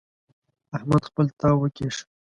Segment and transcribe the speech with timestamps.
[0.75, 1.95] احمد خپل تاو وکيښ.